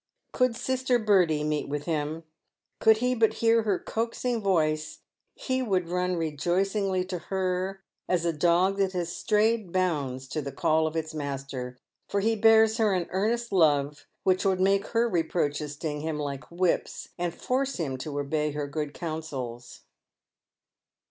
[0.31, 2.23] Could Sister Bertie meet with him,
[2.79, 5.01] could he but hear her coaxing voice,
[5.35, 10.51] he would run rejoicingly to her as a dog that has strayed bounds to the
[10.51, 11.77] call of its master,
[12.09, 16.49] for he bears her an earnest love which would make her reproaches sting him like
[16.49, 19.81] whips, and force him to obey her good counsels.